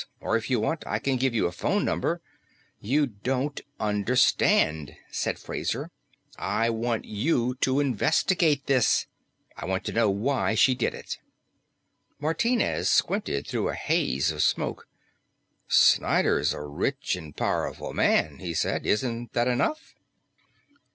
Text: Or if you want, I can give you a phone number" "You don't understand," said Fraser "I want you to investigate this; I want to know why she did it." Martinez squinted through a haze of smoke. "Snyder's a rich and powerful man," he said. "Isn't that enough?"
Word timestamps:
Or 0.19 0.35
if 0.35 0.49
you 0.49 0.59
want, 0.59 0.83
I 0.87 0.97
can 0.97 1.17
give 1.17 1.35
you 1.35 1.45
a 1.45 1.51
phone 1.51 1.85
number" 1.85 2.23
"You 2.91 3.05
don't 3.05 3.61
understand," 3.79 4.95
said 5.11 5.37
Fraser 5.37 5.91
"I 6.39 6.71
want 6.71 7.05
you 7.05 7.53
to 7.61 7.79
investigate 7.79 8.65
this; 8.65 9.05
I 9.55 9.65
want 9.65 9.83
to 9.85 9.91
know 9.91 10.09
why 10.09 10.55
she 10.55 10.73
did 10.73 10.95
it." 10.95 11.19
Martinez 12.19 12.89
squinted 12.89 13.45
through 13.45 13.69
a 13.69 13.75
haze 13.75 14.31
of 14.31 14.41
smoke. 14.41 14.87
"Snyder's 15.67 16.51
a 16.51 16.63
rich 16.63 17.15
and 17.15 17.37
powerful 17.37 17.93
man," 17.93 18.39
he 18.39 18.55
said. 18.55 18.87
"Isn't 18.87 19.33
that 19.33 19.47
enough?" 19.47 19.93